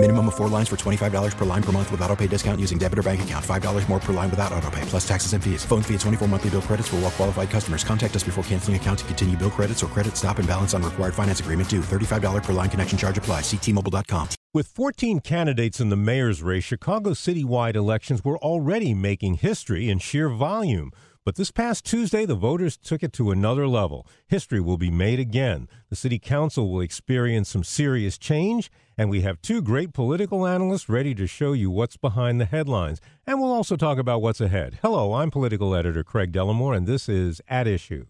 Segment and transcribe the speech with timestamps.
[0.00, 2.78] Minimum of four lines for $25 per line per month with auto pay discount using
[2.78, 3.44] debit or bank account.
[3.44, 5.64] $5 more per line without auto pay, plus taxes and fees.
[5.64, 7.82] Phone fee at 24 monthly bill credits for all well qualified customers.
[7.82, 10.84] Contact us before canceling account to continue bill credits or credit stop and balance on
[10.84, 11.80] required finance agreement due.
[11.80, 13.40] $35 per line connection charge apply.
[13.40, 14.28] Ctmobile.com.
[14.54, 19.98] With 14 candidates in the mayor's race, Chicago citywide elections were already making history in
[19.98, 20.92] sheer volume.
[21.28, 24.06] But this past Tuesday, the voters took it to another level.
[24.28, 25.68] History will be made again.
[25.90, 30.88] The city council will experience some serious change, and we have two great political analysts
[30.88, 33.02] ready to show you what's behind the headlines.
[33.26, 34.78] And we'll also talk about what's ahead.
[34.80, 38.06] Hello, I'm political editor Craig Dellimore, and this is At Issue.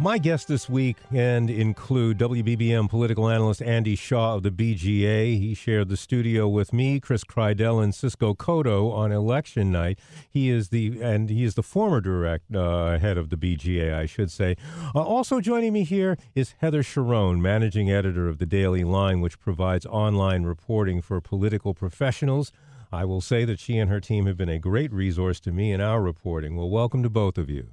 [0.00, 5.40] My guests this week and include WBBM political analyst Andy Shaw of the BGA.
[5.40, 9.98] He shared the studio with me, Chris Kreidel, and Cisco Cotto on election night.
[10.30, 14.06] He is the and he is the former direct uh, head of the BGA, I
[14.06, 14.54] should say.
[14.94, 19.40] Uh, also joining me here is Heather Cherone, managing editor of the Daily Line, which
[19.40, 22.52] provides online reporting for political professionals.
[22.92, 25.72] I will say that she and her team have been a great resource to me
[25.72, 26.54] in our reporting.
[26.54, 27.70] Well, welcome to both of you.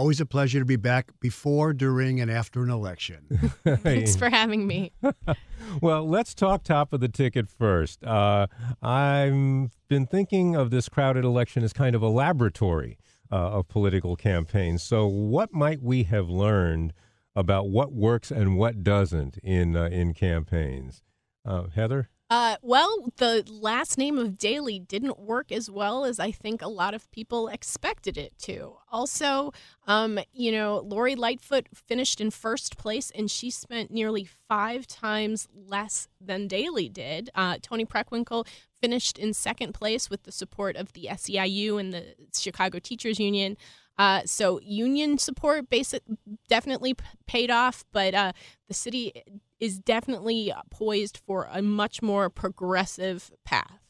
[0.00, 3.26] Always a pleasure to be back before, during, and after an election.
[3.66, 4.92] Thanks for having me.
[5.82, 8.02] well, let's talk top of the ticket first.
[8.02, 8.46] Uh,
[8.80, 12.96] I've been thinking of this crowded election as kind of a laboratory
[13.30, 14.82] uh, of political campaigns.
[14.82, 16.94] So, what might we have learned
[17.36, 21.02] about what works and what doesn't in uh, in campaigns?
[21.44, 22.08] Uh, Heather.
[22.30, 26.68] Uh, well, the last name of Daley didn't work as well as I think a
[26.68, 28.76] lot of people expected it to.
[28.92, 29.52] Also,
[29.88, 35.48] um, you know, Lori Lightfoot finished in first place, and she spent nearly five times
[35.52, 37.30] less than Daley did.
[37.34, 38.46] Uh, Toni Preckwinkle
[38.80, 43.56] finished in second place with the support of the SEIU and the Chicago Teachers Union.
[43.98, 46.02] Uh, so union support basic
[46.48, 46.94] definitely
[47.26, 48.32] paid off, but uh,
[48.68, 49.24] the city
[49.60, 53.80] is definitely poised for a much more progressive path.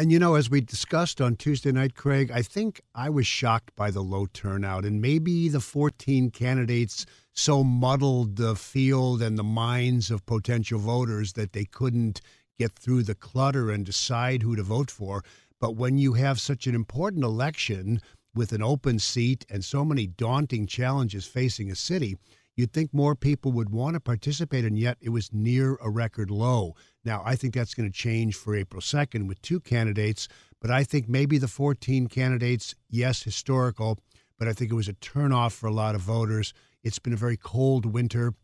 [0.00, 3.74] And you know, as we discussed on Tuesday night, Craig, I think I was shocked
[3.74, 9.42] by the low turnout, and maybe the 14 candidates so muddled the field and the
[9.42, 12.20] minds of potential voters that they couldn't
[12.58, 15.24] get through the clutter and decide who to vote for.
[15.60, 18.00] But when you have such an important election
[18.34, 22.16] with an open seat and so many daunting challenges facing a city,
[22.58, 26.28] You'd think more people would want to participate, and yet it was near a record
[26.28, 26.74] low.
[27.04, 30.26] Now, I think that's going to change for April 2nd with two candidates,
[30.60, 34.00] but I think maybe the 14 candidates, yes, historical,
[34.40, 36.52] but I think it was a turnoff for a lot of voters.
[36.82, 38.34] It's been a very cold winter.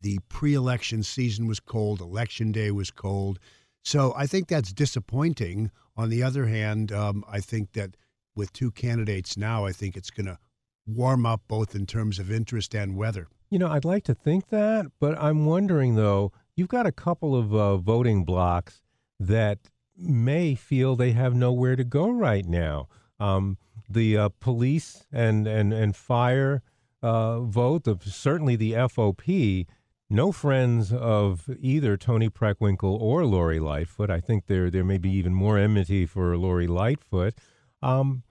[0.00, 3.40] The pre election season was cold, election day was cold.
[3.82, 5.72] So I think that's disappointing.
[5.96, 7.96] On the other hand, um, I think that
[8.36, 10.38] with two candidates now, I think it's going to
[10.86, 13.26] warm up both in terms of interest and weather.
[13.50, 17.34] You know, I'd like to think that, but I'm wondering though, you've got a couple
[17.34, 18.80] of uh, voting blocks
[19.18, 19.58] that
[19.96, 22.88] may feel they have nowhere to go right now.
[23.18, 23.58] Um,
[23.88, 26.62] the uh, police and and and fire
[27.02, 29.66] uh, vote, the, certainly the FOP,
[30.08, 34.10] no friends of either Toni Preckwinkle or Lori Lightfoot.
[34.10, 37.34] I think there there may be even more enmity for Lori Lightfoot.
[37.82, 38.22] Um,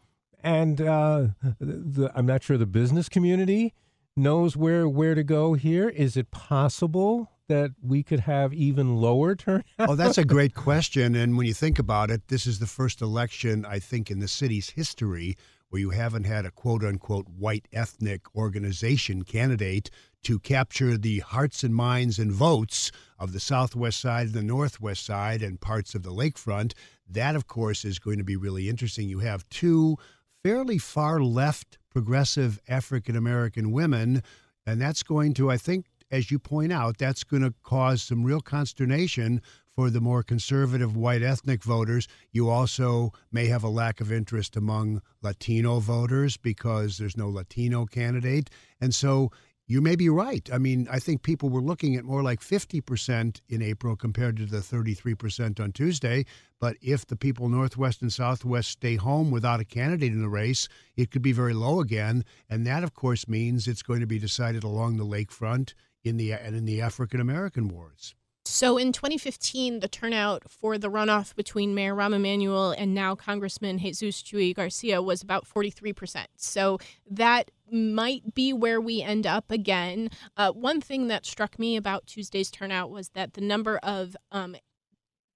[0.42, 1.28] and uh,
[1.60, 3.74] the, I'm not sure the business community
[4.20, 5.90] knows where where to go here?
[5.90, 9.66] Is it possible that we could have even lower turnout?
[9.80, 11.16] Oh, that's a great question.
[11.16, 14.28] And when you think about it, this is the first election I think in the
[14.28, 15.36] city's history
[15.70, 19.90] where you haven't had a quote unquote white ethnic organization candidate
[20.24, 25.06] to capture the hearts and minds and votes of the southwest side and the northwest
[25.06, 26.74] side and parts of the lakefront.
[27.08, 29.10] That, of course, is going to be really interesting.
[29.10, 29.98] You have two
[30.44, 34.24] fairly far left progressive African American women.
[34.66, 38.24] And that's going to, I think, as you point out, that's going to cause some
[38.24, 39.42] real consternation
[39.76, 42.08] for the more conservative white ethnic voters.
[42.32, 47.86] You also may have a lack of interest among Latino voters because there's no Latino
[47.86, 48.50] candidate.
[48.82, 49.32] And so
[49.70, 50.50] you may be right.
[50.52, 54.48] I mean, I think people were looking at more like 50% in April compared to
[54.48, 56.26] the 33% on Tuesday.
[56.60, 60.68] But if the people Northwest and Southwest stay home without a candidate in the race,
[60.98, 62.26] it could be very low again.
[62.50, 66.32] And that, of course, means it's going to be decided along the lakefront in the
[66.32, 68.16] and in the African American wards.
[68.50, 73.78] So in 2015, the turnout for the runoff between Mayor Rahm Emanuel and now Congressman
[73.78, 76.26] Jesus Chuy Garcia was about 43%.
[76.36, 76.80] So
[77.10, 80.10] that might be where we end up again.
[80.36, 84.56] Uh, one thing that struck me about Tuesday's turnout was that the number of um,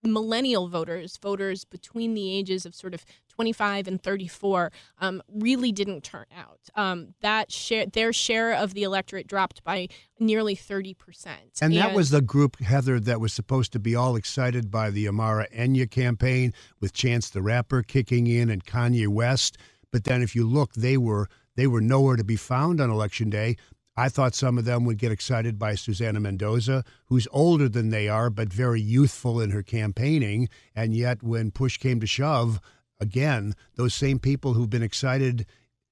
[0.04, 6.04] millennial voters, voters between the ages of sort of 25 and 34, um, really didn't
[6.04, 6.60] turn out.
[6.76, 9.88] Um, that share, their share of the electorate dropped by
[10.20, 11.60] nearly 30 percent.
[11.62, 15.08] And that was the group, Heather, that was supposed to be all excited by the
[15.08, 19.58] Amara Enyia campaign with Chance the Rapper kicking in and Kanye West.
[19.92, 23.30] But then, if you look, they were they were nowhere to be found on election
[23.30, 23.58] day.
[23.96, 28.08] I thought some of them would get excited by Susana Mendoza, who's older than they
[28.08, 30.50] are, but very youthful in her campaigning.
[30.76, 32.60] And yet, when push came to shove,
[33.00, 35.46] again, those same people who've been excited,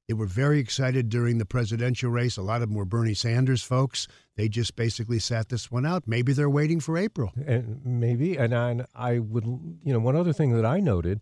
[0.08, 2.38] they were very excited during the presidential race.
[2.38, 4.08] A lot of them were Bernie Sanders folks.
[4.36, 6.08] They just basically sat this one out.
[6.08, 7.32] Maybe they're waiting for April.
[7.46, 8.36] And maybe.
[8.36, 11.22] And I, I would, you know, one other thing that I noted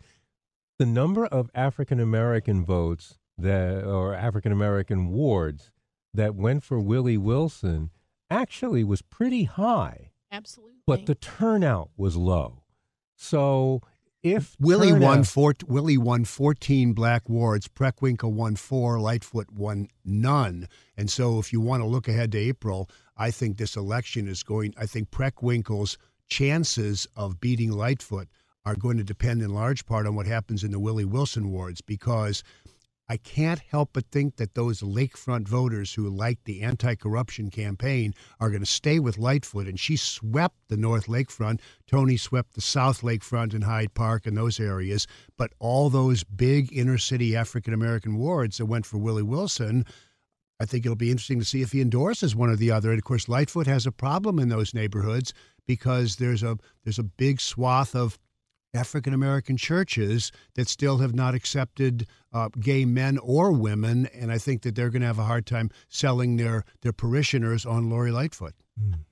[0.77, 5.71] the number of African American votes that, or African American wards
[6.13, 7.91] that went for Willie Wilson
[8.29, 10.11] actually was pretty high.
[10.31, 10.75] Absolutely.
[10.85, 12.63] But the turnout was low.
[13.15, 13.81] So
[14.21, 19.87] if Willie turnout, won four, Willie won 14 black wards, Preckwinkle won four, Lightfoot won
[20.03, 20.67] none.
[20.97, 24.43] And so if you want to look ahead to April, I think this election is
[24.43, 25.97] going I think Preckwinkle's
[26.27, 28.27] chances of beating Lightfoot
[28.65, 31.81] are going to depend in large part on what happens in the Willie Wilson wards
[31.81, 32.43] because
[33.11, 38.13] I can't help but think that those lakefront voters who like the anti corruption campaign
[38.39, 39.67] are going to stay with Lightfoot.
[39.67, 41.59] And she swept the North Lakefront.
[41.87, 45.07] Toni swept the South Lakefront and Hyde Park and those areas.
[45.37, 49.85] But all those big inner city African American wards that went for Willie Wilson,
[50.59, 52.91] I think it'll be interesting to see if he endorses one or the other.
[52.91, 55.33] And of course, Lightfoot has a problem in those neighborhoods
[55.65, 58.19] because there's a there's a big swath of
[58.73, 64.37] African American churches that still have not accepted uh, gay men or women, and I
[64.37, 68.11] think that they're going to have a hard time selling their their parishioners on Lori
[68.11, 68.53] Lightfoot.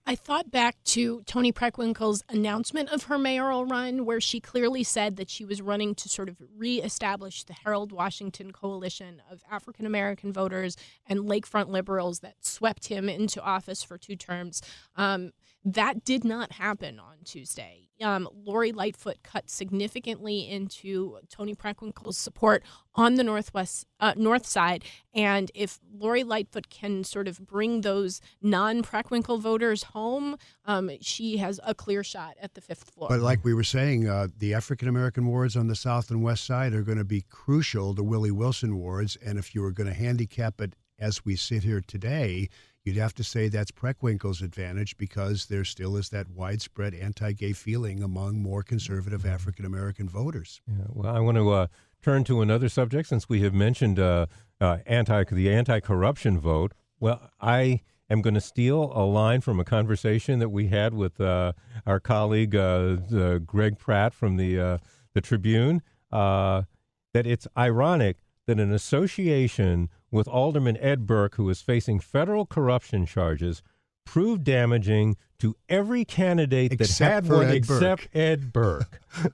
[0.05, 5.17] I thought back to Toni Preckwinkle's announcement of her mayoral run, where she clearly said
[5.17, 10.31] that she was running to sort of reestablish the Harold Washington coalition of African American
[10.31, 14.61] voters and lakefront liberals that swept him into office for two terms.
[14.95, 15.31] Um,
[15.73, 17.89] that did not happen on Tuesday.
[18.01, 22.63] Um, Lori Lightfoot cut significantly into Toni Preckwinkle's support
[22.95, 28.21] on the northwest uh, north side, and if Lori Lightfoot can sort of bring those
[28.41, 33.09] non-Preckwinkle voters home, um, she has a clear shot at the fifth floor.
[33.09, 36.45] But like we were saying, uh, the African American wards on the south and west
[36.45, 39.87] side are going to be crucial to Willie Wilson wards, and if you were going
[39.87, 42.49] to handicap it as we sit here today,
[42.87, 48.01] you'd have to say that's Preckwinkle's advantage because there still is that widespread anti-gay feeling
[48.01, 50.61] among more conservative African American voters.
[50.65, 51.67] Yeah, well, I want to uh,
[52.01, 54.27] turn to another subject since we have mentioned uh,
[54.61, 56.73] uh, anti the anti-corruption vote.
[56.97, 61.19] Well, I am going to steal a line from a conversation that we had with
[61.19, 61.51] uh,
[61.85, 64.77] our colleague uh, Greg Pratt from the uh,
[65.13, 65.81] the Tribune.
[66.09, 66.65] that
[67.13, 73.61] it's ironic that an association with Alderman Ed Burke, who is facing federal corruption charges,
[74.05, 78.15] proved damaging to every candidate except that had one Ed except Burke.
[78.15, 79.01] Ed Burke.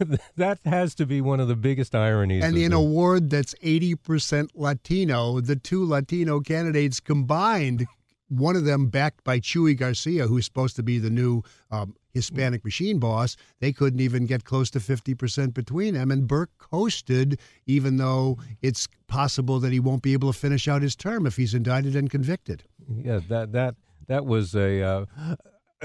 [0.36, 2.42] that has to be one of the biggest ironies.
[2.42, 7.86] And in the- a ward that's 80% Latino, the two Latino candidates combined,
[8.28, 12.64] one of them backed by Chuy Garcia, who's supposed to be the new um, Hispanic
[12.64, 16.10] machine boss, they couldn't even get close to 50% between them.
[16.10, 20.82] And Burke coasted, even though it's possible that he won't be able to finish out
[20.82, 22.64] his term if he's indicted and convicted.
[22.88, 23.74] yeah, that that
[24.06, 24.82] that was a.
[24.82, 25.06] Uh,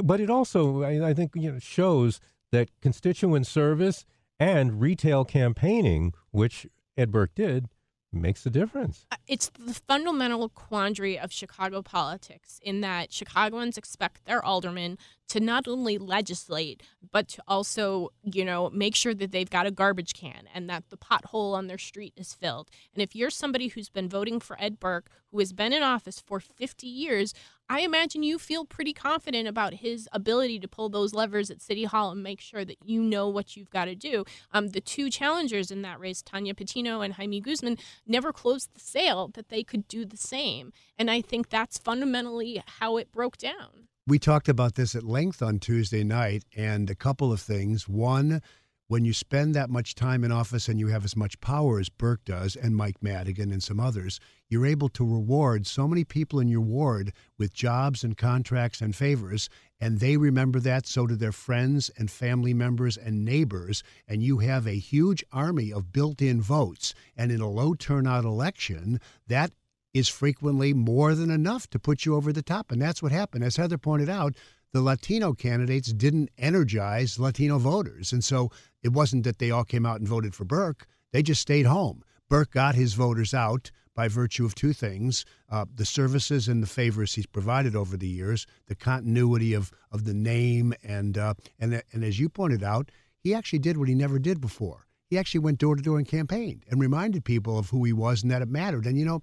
[0.02, 2.20] but it also, I, I think, you know, shows
[2.52, 4.06] that constituent service
[4.40, 6.66] and retail campaigning, which
[6.98, 7.68] Ed Burke did,
[8.14, 9.06] makes a difference.
[9.12, 14.98] Uh, it's the fundamental quandary of Chicago politics in that Chicagoans expect their aldermen
[15.30, 19.72] to not only legislate but to also, you know, make sure that they've got a
[19.72, 22.70] garbage can and that the pothole on their street is filled.
[22.94, 26.22] And if you're somebody who's been voting for Ed Burke, who has been in office
[26.26, 27.34] for 50 years,
[27.72, 31.86] I imagine you feel pretty confident about his ability to pull those levers at City
[31.86, 34.26] Hall and make sure that you know what you've got to do.
[34.52, 38.82] Um, the two challengers in that race, Tanya Patino and Jaime Guzman, never closed the
[38.82, 40.74] sale that they could do the same.
[41.00, 43.88] And I think that's fundamentally how it broke down.
[44.06, 47.88] We talked about this at length on Tuesday night, and a couple of things.
[47.88, 48.42] One,
[48.92, 51.88] when you spend that much time in office and you have as much power as
[51.88, 54.20] Burke does and Mike Madigan and some others,
[54.50, 58.94] you're able to reward so many people in your ward with jobs and contracts and
[58.94, 59.48] favors.
[59.80, 63.82] And they remember that, so do their friends and family members and neighbors.
[64.10, 66.94] And you have a huge army of built in votes.
[67.16, 69.54] And in a low turnout election, that
[69.94, 72.74] is frequently more than enough to put you over the top.
[72.74, 73.46] And that's what happened.
[73.46, 74.36] As Heather pointed out,
[74.74, 78.14] the Latino candidates didn't energize Latino voters.
[78.14, 78.52] And so
[78.84, 82.04] it wasn't that they all came out and voted for Burke, they just stayed home.
[82.30, 86.68] Burke got his voters out by virtue of two things uh, the services and the
[86.68, 90.74] favors he's provided over the years, the continuity of, of the name.
[90.82, 94.40] And, uh, and, and as you pointed out, he actually did what he never did
[94.40, 94.88] before.
[95.10, 98.24] He actually went door to door and campaigned and reminded people of who he was
[98.24, 98.86] and that it mattered.
[98.86, 99.22] And, you know,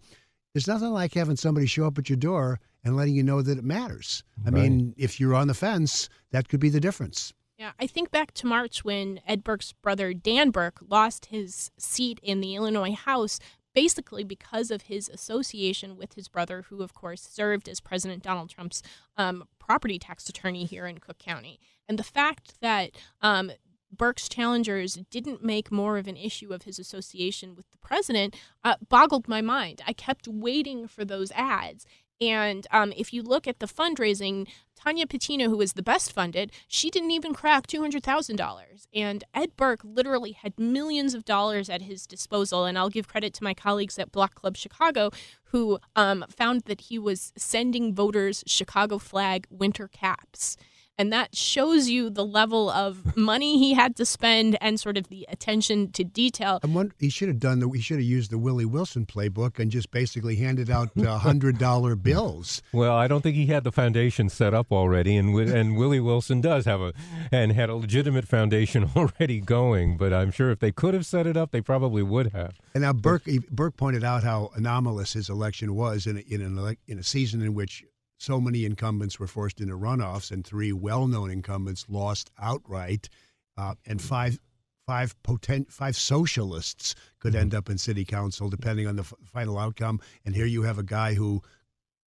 [0.58, 3.58] there's nothing like having somebody show up at your door and letting you know that
[3.58, 4.24] it matters.
[4.44, 4.62] I right.
[4.62, 7.32] mean, if you're on the fence, that could be the difference.
[7.56, 12.18] Yeah, I think back to March when Ed Burke's brother Dan Burke lost his seat
[12.24, 13.38] in the Illinois House
[13.72, 18.50] basically because of his association with his brother, who, of course, served as President Donald
[18.50, 18.82] Trump's
[19.16, 21.60] um, property tax attorney here in Cook County.
[21.88, 22.90] And the fact that
[23.22, 23.52] um,
[23.90, 28.76] Burke's challengers didn't make more of an issue of his association with the president uh,
[28.88, 29.82] boggled my mind.
[29.86, 31.86] I kept waiting for those ads.
[32.20, 36.50] And um, if you look at the fundraising, Tanya Patino, who was the best funded,
[36.66, 38.86] she didn't even crack $200,000.
[38.92, 42.64] And Ed Burke literally had millions of dollars at his disposal.
[42.64, 45.10] And I'll give credit to my colleagues at Block Club Chicago,
[45.44, 50.56] who um, found that he was sending voters Chicago flag winter caps
[50.98, 55.08] and that shows you the level of money he had to spend and sort of
[55.08, 56.58] the attention to detail.
[56.62, 59.58] And one, he should have done the he should have used the Willie Wilson playbook
[59.58, 62.62] and just basically handed out uh, hundred dollar bills.
[62.72, 66.40] Well, I don't think he had the foundation set up already, and and Willie Wilson
[66.40, 66.92] does have a
[67.30, 69.96] and had a legitimate foundation already going.
[69.96, 72.58] But I'm sure if they could have set it up, they probably would have.
[72.74, 76.76] And now Burke Burke pointed out how anomalous his election was in a, in an
[76.86, 77.84] in a season in which
[78.18, 83.08] so many incumbents were forced into runoffs, and three well-known incumbents lost outright,
[83.56, 84.38] uh, and five
[84.86, 89.58] five potent five socialists could end up in city council depending on the f- final
[89.58, 90.00] outcome.
[90.24, 91.42] And here you have a guy who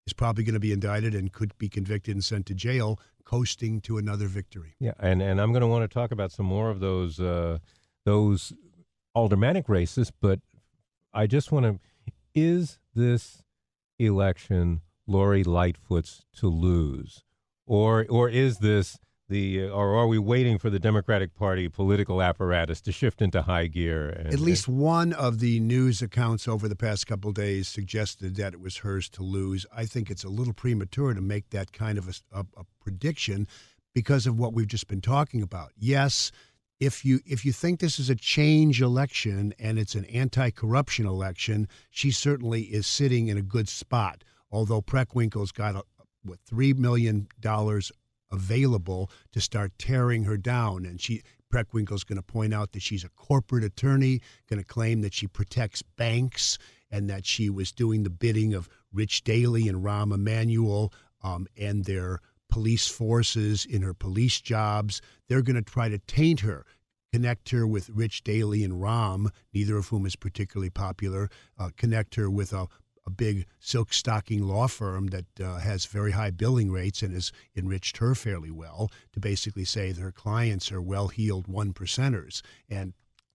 [0.07, 3.81] is probably going to be indicted and could be convicted and sent to jail, coasting
[3.81, 4.75] to another victory.
[4.79, 7.59] Yeah, and and I'm going to want to talk about some more of those uh,
[8.03, 8.51] those
[9.15, 10.39] aldermanic races, but
[11.13, 11.79] I just want to
[12.33, 13.43] is this
[13.99, 17.23] election Lori Lightfoot's to lose,
[17.65, 18.97] or or is this
[19.31, 23.67] the or are we waiting for the Democratic Party political apparatus to shift into high
[23.67, 24.09] gear?
[24.09, 28.53] And, At least one of the news accounts over the past couple days suggested that
[28.53, 29.65] it was hers to lose.
[29.75, 33.47] I think it's a little premature to make that kind of a, a, a prediction
[33.95, 35.71] because of what we've just been talking about.
[35.77, 36.31] Yes,
[36.79, 41.67] if you if you think this is a change election and it's an anti-corruption election,
[41.89, 45.83] she certainly is sitting in a good spot although Preckwinkle's got a,
[46.23, 47.91] what three million dollars
[48.31, 53.03] available to start tearing her down, and she Preckwinkle's going to point out that she's
[53.03, 56.57] a corporate attorney, going to claim that she protects banks
[56.89, 60.93] and that she was doing the bidding of Rich Daley and Rahm Emanuel
[61.23, 65.01] um, and their police forces in her police jobs.
[65.27, 66.65] They're going to try to taint her
[67.11, 72.15] connect her with Rich Daley and Rahm, neither of whom is particularly popular, uh, connect
[72.15, 72.67] her with a
[73.05, 77.31] a big silk stocking law firm that uh, has very high billing rates and has
[77.55, 82.41] enriched her fairly well to basically say that her clients are well heeled one percenters.
[82.69, 82.93] And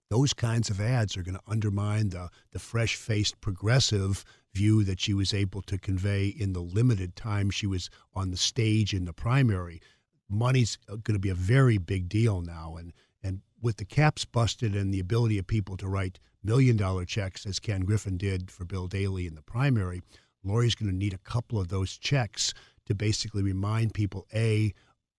[0.09, 5.01] those kinds of ads are going to undermine the, the fresh faced progressive view that
[5.01, 9.05] she was able to convey in the limited time she was on the stage in
[9.05, 9.81] the primary.
[10.29, 12.77] Money's uh, going to be a very big deal now.
[12.77, 12.93] And,
[13.23, 17.45] and with the caps busted and the ability of people to write million dollar checks,
[17.45, 20.01] as Ken Griffin did for Bill Daley in the primary,
[20.45, 22.55] Lori's going to need a couple of those checks
[22.87, 24.73] to basically remind people, A,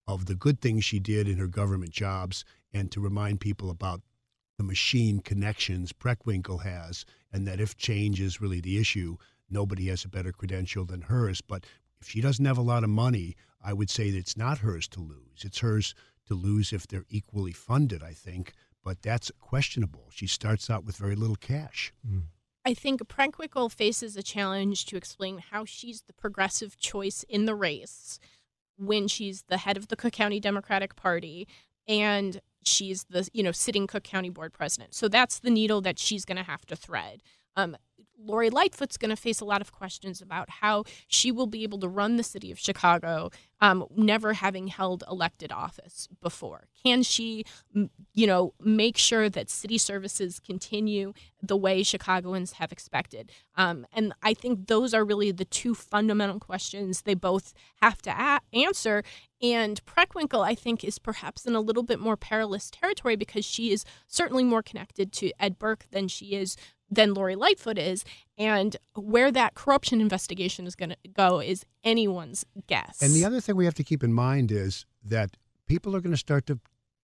[0.08, 4.02] of the good things she did in her government jobs, and to remind people about
[4.58, 9.18] the machine connections Preckwinkle has, and that if change is really the issue,
[9.50, 11.42] nobody has a better credential than hers.
[11.42, 11.66] But
[12.00, 14.88] if she doesn't have a lot of money, I would say that it's not hers
[14.90, 15.44] to lose.
[15.44, 15.94] It's hers
[16.28, 18.54] to lose if they're equally funded, I think
[18.88, 20.08] but that's questionable.
[20.12, 21.92] She starts out with very little cash.
[22.10, 22.22] Mm.
[22.64, 27.54] I think Preckwinkle faces a challenge to explain how she's the progressive choice in the
[27.54, 28.18] race
[28.78, 31.50] when she's the head of the Cook County Democratic Party
[31.86, 34.96] and she's the you know sitting Cook County Board president.
[34.96, 37.22] So that's the needle that she's going to have to thread.
[37.58, 37.76] Um,
[38.18, 41.80] Lori Lightfoot's going to face a lot of questions about how she will be able
[41.80, 46.68] to run the city of Chicago um, never having held elected office before?
[46.84, 47.46] Can she,
[48.14, 53.32] you know, make sure that city services continue the way Chicagoans have expected?
[53.56, 58.12] Um, and I think those are really the two fundamental questions they both have to
[58.12, 59.04] a- answer.
[59.42, 63.72] And Preckwinkle, I think, is perhaps in a little bit more perilous territory because she
[63.72, 66.58] is certainly more connected to Ed Burke than she is
[66.90, 68.06] than Lori Lightfoot is.
[68.38, 73.02] And where that corruption investigation is going to go is anyone's guess.
[73.02, 76.12] And the other thing we have to keep in mind is that people are going
[76.14, 76.60] to start to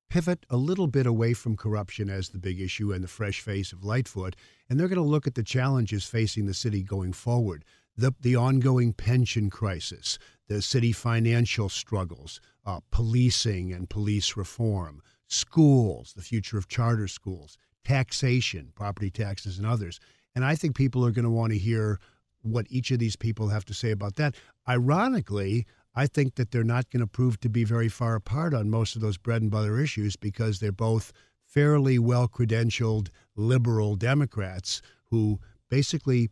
[0.10, 3.74] pivot a little bit away from corruption as the big issue and the fresh face
[3.74, 4.36] of Lightfoot,
[4.70, 7.66] and they're going to look at the challenges facing the city going forward.
[7.98, 16.14] The, the ongoing pension crisis, the city financial struggles, uh, policing and police reform, schools,
[16.14, 20.00] the future of charter schools, taxation, property taxes, and others.
[20.36, 22.00] And I think people are going to want to hear
[22.42, 24.36] what each of these people have to say about that.
[24.68, 28.70] Ironically, I think that they're not going to prove to be very far apart on
[28.70, 31.14] most of those bread and butter issues because they're both
[31.46, 36.30] fairly well credentialed liberal Democrats who basically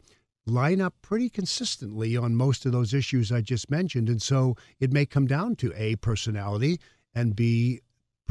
[0.47, 4.09] line up pretty consistently on most of those issues I just mentioned.
[4.09, 6.79] And so it may come down to A, personality,
[7.13, 7.81] and B,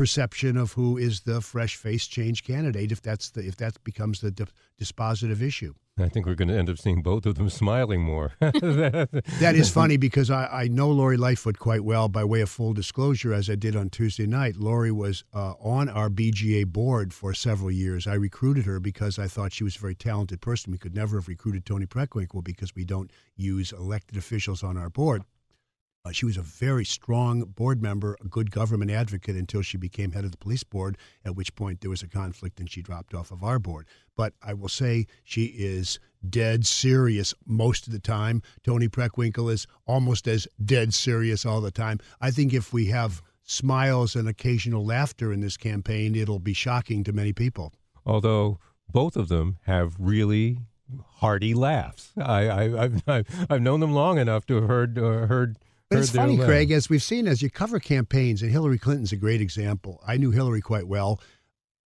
[0.00, 4.22] perception of who is the fresh face change candidate if that's the if that becomes
[4.22, 4.32] the
[4.80, 5.74] dispositive issue.
[5.98, 8.32] I think we're going to end up seeing both of them smiling more.
[8.40, 12.72] that is funny because I, I know Lori Lightfoot quite well by way of full
[12.72, 14.56] disclosure, as I did on Tuesday night.
[14.56, 18.06] Lori was uh, on our BGA board for several years.
[18.06, 20.72] I recruited her because I thought she was a very talented person.
[20.72, 24.88] We could never have recruited Toni Preckwinkle because we don't use elected officials on our
[24.88, 25.24] board.
[26.02, 30.12] Uh, she was a very strong board member, a good government advocate until she became
[30.12, 33.14] head of the police board, at which point there was a conflict and she dropped
[33.14, 33.86] off of our board.
[34.16, 38.40] But I will say she is dead serious most of the time.
[38.64, 41.98] Toni Preckwinkle is almost as dead serious all the time.
[42.20, 47.04] I think if we have smiles and occasional laughter in this campaign, it'll be shocking
[47.04, 47.74] to many people.
[48.06, 48.58] Although
[48.90, 50.60] both of them have really
[51.16, 52.12] hearty laughs.
[52.16, 55.58] I, have I've, I've known them long enough to have heard uh, heard
[55.90, 59.16] but it's funny, Craig, as we've seen, as you cover campaigns, and Hillary Clinton's a
[59.16, 60.00] great example.
[60.06, 61.20] I knew Hillary quite well.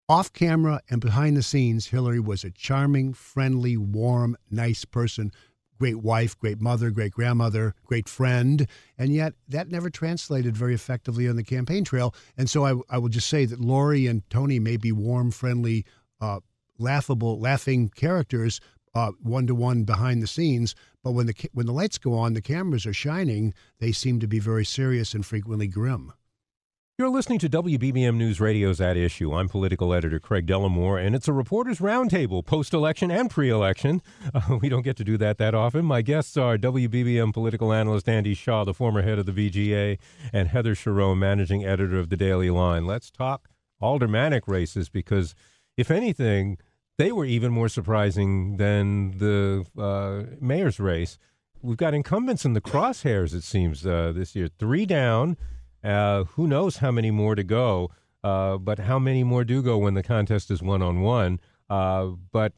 [0.08, 5.32] Off camera and behind the scenes, Hillary was a charming, friendly, warm, nice person.
[5.80, 8.68] Great wife, great mother, great grandmother, great friend.
[8.98, 12.14] And yet that never translated very effectively on the campaign trail.
[12.36, 15.86] And so I, I will just say that Lori and Toni may be warm, friendly,
[16.20, 16.40] uh,
[16.78, 18.60] laughable, laughing characters,
[19.22, 20.74] one to one behind the scenes.
[21.02, 23.54] But when the when the lights go on, the cameras are shining.
[23.78, 26.12] They seem to be very serious and frequently grim.
[26.96, 29.34] You're listening to WBBM News Radio's At Issue.
[29.34, 34.00] I'm political editor Craig Dellimore, and it's a reporters' roundtable, post-election and pre-election.
[34.32, 35.84] Uh, we don't get to do that that often.
[35.84, 39.98] My guests are WBBM political analyst Andy Shaw, the former head of the BGA,
[40.32, 42.86] and Heather Cherone, managing editor of the Daily Line.
[42.86, 43.48] Let's talk
[43.82, 45.34] aldermanic races because,
[45.76, 46.58] if anything,
[46.98, 51.18] they were even more surprising than the uh, mayor's race.
[51.62, 54.48] We've got incumbents in the crosshairs, it seems, uh, this year.
[54.58, 55.36] Three down.
[55.82, 57.90] Uh, who knows how many more to go?
[58.22, 61.40] Uh, but how many more do go when the contest is one on one?
[61.68, 62.52] But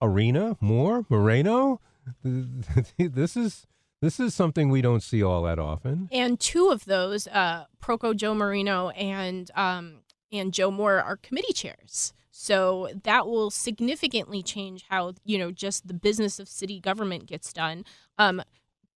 [0.00, 1.80] Arena, Moore, Moreno,
[2.22, 3.66] this is
[4.00, 6.08] this is something we don't see all that often.
[6.12, 11.52] And two of those, uh, Proco Joe Moreno and um, and Joe Moore, are committee
[11.52, 12.12] chairs.
[12.40, 17.52] So that will significantly change how, you know, just the business of city government gets
[17.52, 17.84] done.
[18.16, 18.42] Um,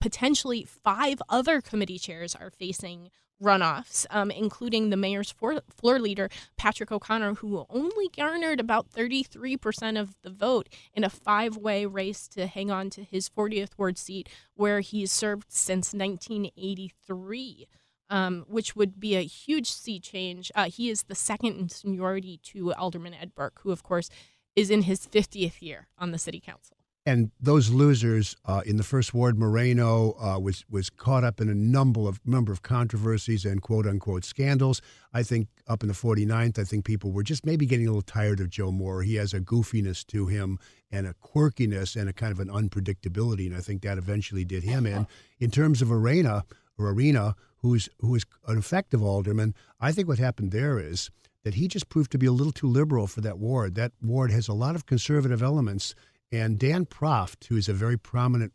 [0.00, 3.10] potentially five other committee chairs are facing
[3.42, 10.14] runoffs, um, including the mayor's floor, leader, Patrick O'Connor, who only garnered about 33% of
[10.22, 14.28] the vote in a five way race to hang on to his 40th ward seat,
[14.54, 17.66] where he's served since 1983
[18.12, 20.52] um, which would be a huge sea change.
[20.54, 24.10] Uh, he is the second in seniority to Alderman Ed Burke, who, of course,
[24.54, 26.76] is in his 50th year on the city council.
[27.04, 31.48] And those losers uh, in the first ward, Moreno uh, was was caught up in
[31.48, 34.80] a number of number of controversies and quote unquote scandals.
[35.12, 38.02] I think up in the 49th, I think people were just maybe getting a little
[38.02, 39.02] tired of Joe Moore.
[39.02, 40.60] He has a goofiness to him
[40.92, 44.62] and a quirkiness and a kind of an unpredictability, and I think that eventually did
[44.62, 45.08] him in.
[45.40, 46.44] In terms of Arena
[46.78, 49.54] or Arena, who's who is an effective alderman.
[49.80, 51.10] I think what happened there is
[51.44, 53.74] that he just proved to be a little too liberal for that ward.
[53.74, 55.94] That ward has a lot of conservative elements,
[56.30, 58.52] and Dan Proft, who is a very prominent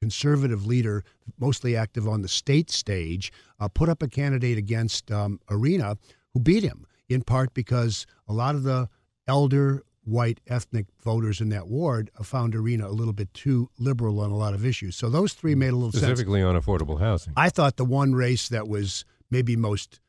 [0.00, 1.04] conservative leader,
[1.38, 5.96] mostly active on the state stage, uh, put up a candidate against um, Arena
[6.32, 8.88] who beat him in part because a lot of the
[9.26, 14.30] elder white ethnic voters in that ward found Arena a little bit too liberal on
[14.30, 14.96] a lot of issues.
[14.96, 15.58] So those three mm.
[15.58, 16.04] made a little sense.
[16.04, 17.32] Specifically on affordable housing.
[17.36, 20.00] I thought the one race that was maybe most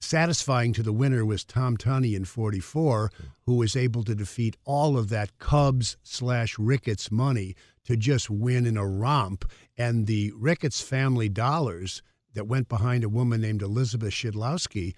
[0.00, 3.10] satisfying to the winner was Tom Tunney in 44,
[3.46, 8.66] who was able to defeat all of that Cubs slash Ricketts money to just win
[8.66, 9.44] in a romp.
[9.76, 12.02] And the Ricketts family dollars
[12.34, 14.94] that went behind a woman named Elizabeth Shydlowski,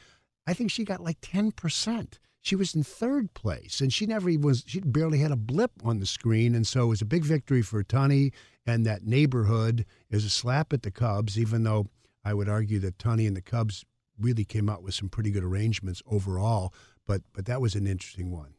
[0.47, 2.19] I think she got like 10%.
[2.49, 4.65] She was in third place, and she never even was.
[4.67, 7.61] She barely had a blip on the screen, and so it was a big victory
[7.61, 8.33] for Tunney
[8.65, 9.85] and that neighborhood.
[10.09, 11.89] Is a slap at the Cubs, even though
[12.25, 13.85] I would argue that Tunney and the Cubs
[14.19, 16.73] really came out with some pretty good arrangements overall.
[17.07, 18.55] But but that was an interesting one.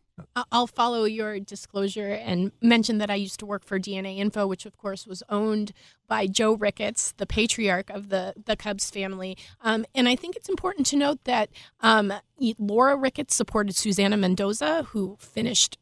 [0.52, 4.66] I'll follow your disclosure and mention that I used to work for DNA Info, which
[4.66, 5.72] of course was owned
[6.08, 9.38] by Joe Ricketts, the patriarch of the the Cubs family.
[9.62, 11.50] Um, and I think it's important to note that
[11.82, 12.14] um,
[12.58, 15.78] Laura Ricketts supported Susana Mendoza, who finished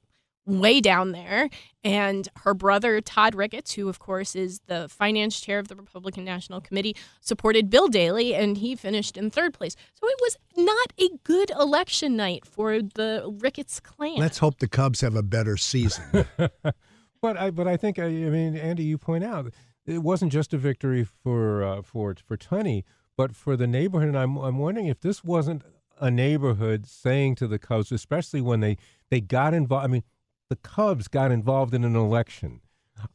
[0.47, 1.49] way down there.
[1.83, 6.25] And her brother, Todd Ricketts, who, of course, is the finance chair of the Republican
[6.25, 9.75] National Committee, supported Bill Daley, and he finished in third place.
[9.93, 14.17] So it was not a good election night for the Ricketts clan.
[14.17, 16.25] Let's hope the Cubs have a better season.
[17.21, 19.53] but I, but I think, I, mean, Andy, you point out
[19.86, 22.83] it wasn't just a victory for uh, for for Tunney,
[23.15, 24.10] but for the neighborhood.
[24.10, 25.63] And I'm I'm wondering if this wasn't
[25.99, 28.77] a neighborhood saying to the Cubs, especially when they
[29.10, 29.86] they got involved.
[29.86, 30.03] I mean,
[30.49, 32.62] the Cubs got involved in an election.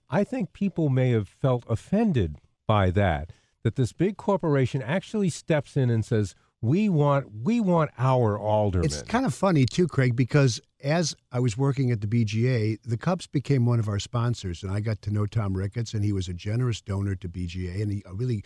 [0.09, 5.77] I think people may have felt offended by that, that this big corporation actually steps
[5.77, 8.87] in and says, we want we want our alderman.
[8.87, 12.97] It's kind of funny too, Craig, because as I was working at the BGA, the
[12.97, 16.13] Cubs became one of our sponsors, and I got to know Tom Ricketts, and he
[16.13, 18.45] was a generous donor to BGA, and he, a really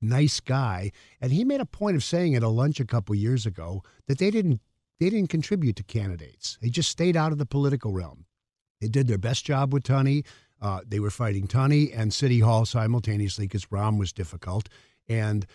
[0.00, 0.92] nice guy.
[1.20, 4.18] And he made a point of saying at a lunch a couple years ago that
[4.18, 4.60] they didn't
[4.98, 6.58] they didn't contribute to candidates.
[6.60, 8.24] They just stayed out of the political realm.
[8.80, 10.24] They did their best job with Tunney.
[10.60, 14.68] Uh, they were fighting Tunney and City Hall simultaneously because Rahm was difficult.
[15.08, 15.46] And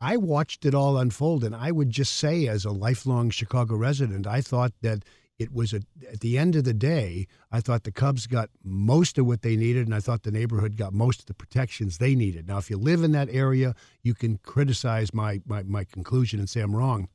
[0.00, 1.44] I watched it all unfold.
[1.44, 5.04] And I would just say, as a lifelong Chicago resident, I thought that
[5.38, 9.18] it was a, at the end of the day, I thought the Cubs got most
[9.18, 12.14] of what they needed, and I thought the neighborhood got most of the protections they
[12.14, 12.48] needed.
[12.48, 16.48] Now, if you live in that area, you can criticize my, my, my conclusion and
[16.48, 17.08] say I'm wrong,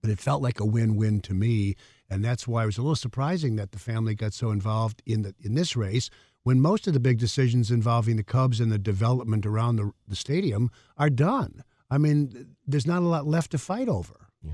[0.00, 1.74] but it felt like a win win to me
[2.08, 5.22] and that's why it was a little surprising that the family got so involved in
[5.22, 6.10] the in this race
[6.42, 10.16] when most of the big decisions involving the Cubs and the development around the, the
[10.16, 11.62] stadium are done.
[11.90, 14.28] I mean, there's not a lot left to fight over.
[14.42, 14.52] Yeah.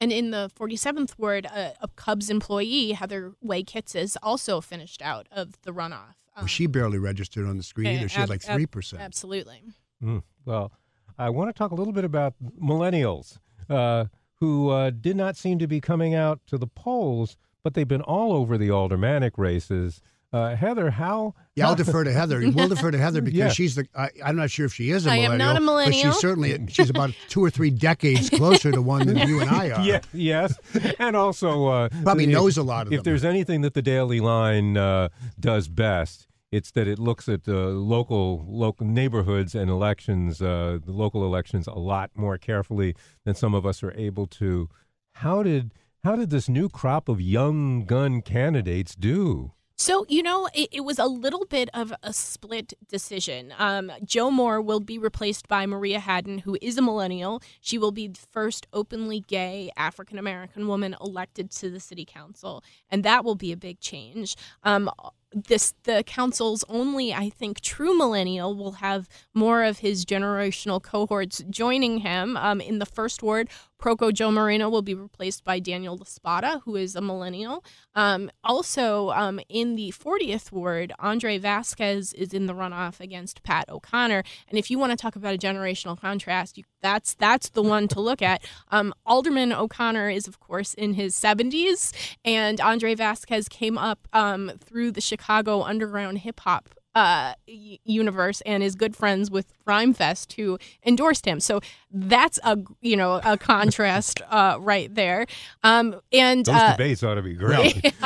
[0.00, 5.28] And in the 47th ward, a, a Cubs employee, Heather Way is also finished out
[5.32, 6.16] of the runoff.
[6.36, 8.08] Um, well, she barely registered on the screen either.
[8.08, 8.98] She had like 3%.
[8.98, 9.62] Absolutely.
[10.02, 10.22] Mm.
[10.44, 10.72] Well,
[11.16, 13.38] I want to talk a little bit about millennials.
[13.70, 14.06] Uh,
[14.44, 18.02] who uh, did not seem to be coming out to the polls, but they've been
[18.02, 20.02] all over the aldermanic races.
[20.34, 21.34] Uh, Heather, how?
[21.54, 22.40] Yeah, I'll defer to Heather.
[22.54, 23.48] We'll defer to Heather because yeah.
[23.48, 23.86] she's the.
[23.96, 25.32] I, am not sure if she is a I millennial.
[25.32, 26.02] am not a millennial.
[26.08, 29.48] But she's certainly she's about two or three decades closer to one than you and
[29.48, 29.80] I are.
[29.80, 30.58] Yeah, yes,
[30.98, 32.98] and also uh, probably if, knows a lot of them.
[32.98, 33.12] If them.
[33.12, 35.08] there's anything that the Daily Line uh,
[35.40, 40.92] does best, it's that it looks at uh, local local neighborhoods and elections, uh, the
[40.92, 44.68] local elections, a lot more carefully than some of us are able to.
[45.14, 45.72] How did
[46.04, 49.52] how did this new crop of young gun candidates do?
[49.76, 53.52] So, you know, it, it, was a little bit of a split decision.
[53.58, 57.42] Um, Joe Moore will be replaced by Maria Hadden, who is a millennial.
[57.60, 62.62] She will be the first openly gay African American woman elected to the city council,
[62.88, 64.36] and that will be a big change.
[64.62, 64.88] Um,
[65.34, 71.42] this the council's only i think true millennial will have more of his generational cohorts
[71.50, 73.48] joining him um, in the first ward
[73.84, 77.62] Proco Joe Moreno will be replaced by Daniel La Spata, who is a millennial.
[77.94, 83.68] Um, also, um, in the 40th ward, Andre Vasquez is in the runoff against Pat
[83.68, 84.24] O'Connor.
[84.48, 87.86] And if you want to talk about a generational contrast, you, that's that's the one
[87.88, 88.42] to look at.
[88.70, 91.92] Um, Alderman O'Connor is, of course, in his 70s,
[92.24, 98.62] and Andre Vasquez came up um, through the Chicago underground hip hop uh, universe and
[98.62, 101.40] is good friends with Rhymefest, who endorsed him.
[101.40, 105.26] So that's a you know a contrast uh, right there.
[105.62, 107.94] Um, and those uh, debates ought to be great.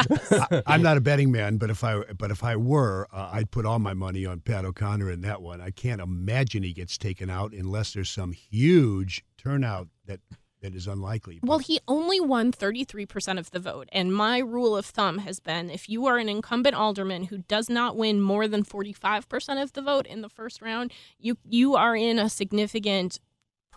[0.66, 3.50] I, am not a betting man, but if I but if I were, uh, I'd
[3.50, 5.60] put all my money on Pat O'Connor in that one.
[5.60, 10.20] I can't imagine he gets taken out unless there's some huge turnout that
[10.60, 11.40] that is unlikely.
[11.42, 13.88] Well, he only won 33% of the vote.
[13.92, 17.68] And my rule of thumb has been if you are an incumbent alderman who does
[17.68, 21.96] not win more than 45% of the vote in the first round, you you are
[21.96, 23.20] in a significant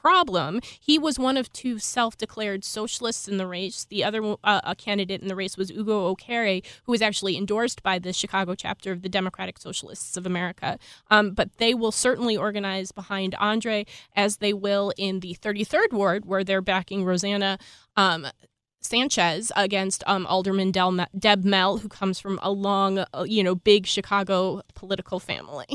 [0.01, 0.59] problem.
[0.79, 3.85] He was one of two self-declared socialists in the race.
[3.85, 7.99] The other uh, candidate in the race was Ugo Okere, who was actually endorsed by
[7.99, 10.79] the Chicago chapter of the Democratic Socialists of America.
[11.09, 13.85] Um, but they will certainly organize behind Andre,
[14.15, 17.57] as they will in the 33rd ward, where they're backing Rosanna.
[17.95, 18.27] Um,
[18.83, 23.53] Sanchez against um, Alderman Del- Deb Mell, who comes from a long, uh, you know,
[23.53, 25.67] big Chicago political family.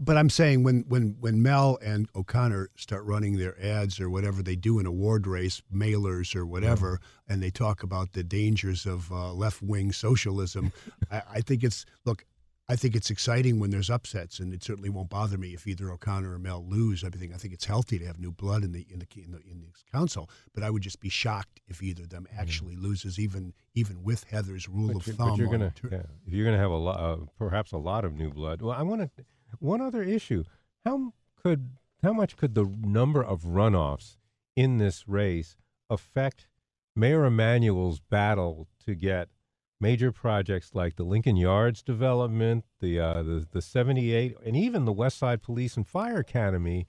[0.00, 4.42] But I'm saying when when when Mell and O'Connor start running their ads or whatever
[4.42, 8.86] they do in a ward race, mailers or whatever, and they talk about the dangers
[8.86, 10.72] of uh, left wing socialism,
[11.12, 12.24] I, I think it's look.
[12.66, 15.90] I think it's exciting when there's upsets, and it certainly won't bother me if either
[15.90, 17.04] O'Connor or Mell lose.
[17.04, 19.32] I think I think it's healthy to have new blood in the in the in
[19.32, 22.40] the, in the council, but I would just be shocked if either of them mm-hmm.
[22.40, 25.28] actually loses, even even with Heather's rule but of thumb.
[25.28, 28.06] But you're gonna, yeah, if you're going to have a lot, uh, perhaps a lot
[28.06, 28.62] of new blood.
[28.62, 29.24] Well, I want to
[29.58, 30.44] one other issue:
[30.84, 31.70] how could
[32.02, 34.16] how much could the number of runoffs
[34.56, 35.56] in this race
[35.90, 36.48] affect
[36.96, 39.28] Mayor Emanuel's battle to get
[39.80, 44.92] major projects like the Lincoln Yards development, the uh, the the 78, and even the
[44.92, 46.86] West Side Police and Fire Academy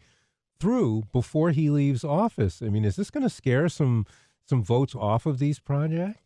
[0.59, 2.61] through before he leaves office.
[2.61, 4.05] I mean, is this going to scare some
[4.45, 6.24] some votes off of these projects?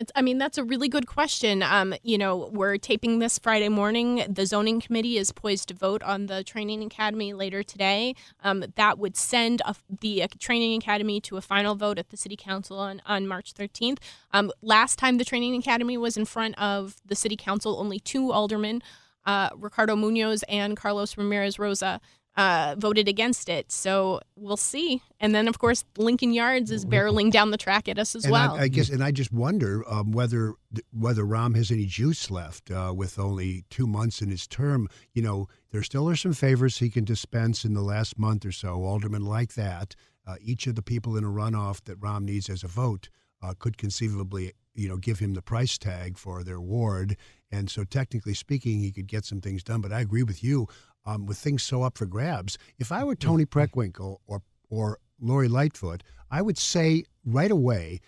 [0.00, 1.60] It's, I mean, that's a really good question.
[1.60, 4.24] Um, you know, we're taping this Friday morning.
[4.28, 8.14] The zoning committee is poised to vote on the training academy later today.
[8.44, 12.16] Um, that would send a, the uh, training academy to a final vote at the
[12.16, 13.98] city council on, on March 13th.
[14.32, 18.30] Um, last time the training academy was in front of the city council, only two
[18.30, 18.84] aldermen,
[19.26, 22.00] uh, Ricardo Munoz and Carlos Ramirez Rosa,
[22.38, 23.72] uh, voted against it.
[23.72, 25.02] So we'll see.
[25.18, 28.32] And then, of course, Lincoln Yards is barreling down the track at us as and
[28.32, 28.54] well.
[28.54, 30.54] I, I, guess, and I just wonder um, whether
[30.92, 34.88] whether Rahm has any juice left uh, with only two months in his term.
[35.12, 38.52] You know, there still are some favors he can dispense in the last month or
[38.52, 38.84] so.
[38.84, 39.96] Aldermen like that.
[40.24, 43.08] Uh, each of the people in a runoff that Rahm needs as a vote
[43.42, 47.16] uh, could conceivably, you know, give him the price tag for their ward.
[47.50, 49.80] And so, technically speaking, he could get some things done.
[49.80, 50.68] But I agree with you
[51.08, 52.58] um, with things so up for grabs.
[52.78, 58.00] If I were Toni Preckwinkle or or Lori Lightfoot, I would say right away,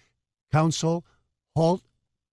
[0.52, 1.04] Council,
[1.56, 1.82] halt,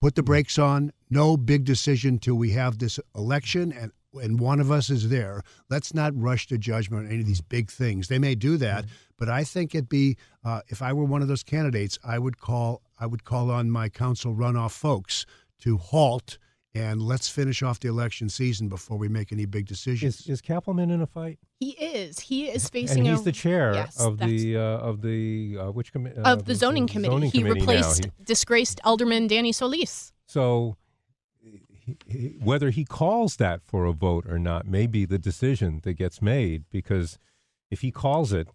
[0.03, 0.93] put the brakes on.
[1.09, 5.43] No big decision till we have this election and and one of us is there.
[5.69, 8.09] Let's not rush to judgment on any of these big things.
[8.09, 8.87] They may do that,
[9.19, 12.39] but I think it'd be uh, if I were one of those candidates, I would
[12.39, 15.27] call I would call on my council runoff folks
[15.61, 16.39] to halt
[16.77, 20.21] and let's finish off the election season before we make any big decisions.
[20.21, 21.39] Is, is Cappleman in a fight?
[21.59, 22.21] He is.
[22.21, 22.99] He is facing.
[22.99, 26.35] And he's a, the chair yes, of the uh, of the uh, which committee uh,
[26.35, 27.15] of the, the zoning committee.
[27.15, 30.12] Zoning he committee replaced he, disgraced Alderman Danny Solis.
[30.27, 30.77] So,
[31.41, 35.81] he, he, whether he calls that for a vote or not may be the decision
[35.85, 36.65] that gets made.
[36.71, 37.19] Because
[37.71, 38.49] if he calls it,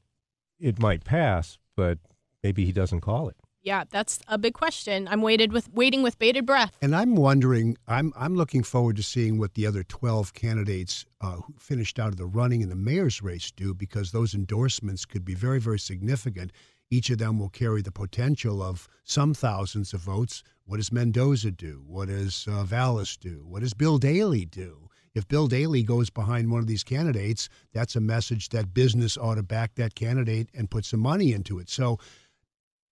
[0.59, 1.97] it might pass, but
[2.43, 3.37] maybe he doesn't call it.
[3.63, 5.07] Yeah, that's a big question.
[5.07, 6.75] I'm waited with waiting with bated breath.
[6.81, 11.35] And I'm wondering, I'm I'm looking forward to seeing what the other 12 candidates uh,
[11.35, 15.23] who finished out of the running in the mayor's race do, because those endorsements could
[15.23, 16.51] be very, very significant.
[16.89, 20.43] Each of them will carry the potential of some thousands of votes.
[20.65, 21.83] What does Mendoza do?
[21.85, 23.45] What does uh, Vallas do?
[23.47, 24.89] What does Bill Daley do?
[25.13, 29.35] If Bill Daley goes behind one of these candidates, that's a message that business ought
[29.35, 31.69] to back that candidate and put some money into it.
[31.69, 31.99] So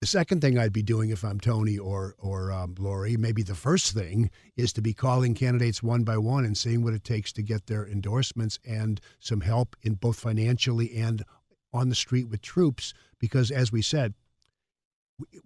[0.02, 3.56] the second thing I'd be doing if I'm Toni or or um, Lori, maybe the
[3.56, 7.34] first thing is to be calling candidates one by one and seeing what it takes
[7.34, 11.24] to get their endorsements and some help in both financially and
[11.74, 12.94] on the street with troops.
[13.20, 14.14] Because as we said,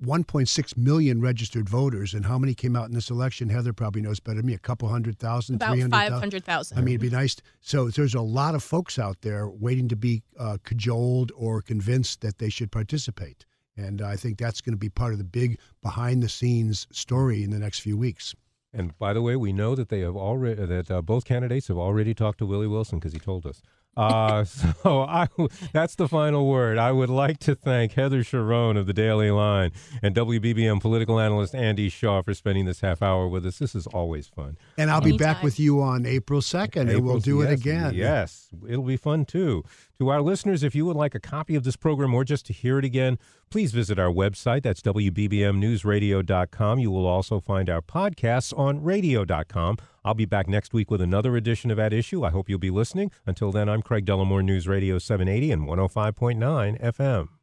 [0.03, 3.49] 1.6 million registered voters, and how many came out in this election?
[3.49, 4.53] Heather probably knows better than me.
[4.53, 6.77] A couple hundred thousand, about 500,000.
[6.77, 7.37] I mean, it'd be nice.
[7.59, 12.21] So there's a lot of folks out there waiting to be uh, cajoled or convinced
[12.21, 13.47] that they should participate.
[13.75, 17.43] And I think that's going to be part of the big behind the scenes story
[17.43, 18.35] in the next few weeks.
[18.73, 21.77] And by the way, we know that they have already that uh, both candidates have
[21.77, 23.61] already talked to Willie Wilson because he told us.
[23.95, 24.43] Uh,
[24.83, 25.27] so I,
[25.71, 26.77] that's the final word.
[26.77, 31.53] I would like to thank Heather Cherone of the Daily Line and WBBM political analyst
[31.53, 33.59] Andy Shaw for spending this half hour with us.
[33.59, 34.57] This is always fun.
[34.77, 37.53] And I'll be back with you on April 2nd, April, and we'll do yes, it
[37.53, 37.93] again.
[37.93, 39.63] Yes, it'll be fun too.
[40.03, 42.51] To our listeners, if you would like a copy of this program or just to
[42.51, 43.17] hear it again,
[43.49, 44.63] please visit our website.
[44.63, 46.79] That's WBBMNewsRadio.com.
[46.79, 49.77] You will also find our podcasts on radio.com.
[50.03, 52.25] I'll be back next week with another edition of At Issue.
[52.25, 53.11] I hope you'll be listening.
[53.25, 57.42] Until then, I'm Craig Dellimore, News Radio 780 and 105.9 FM.